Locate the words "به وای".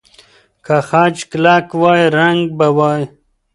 2.57-3.01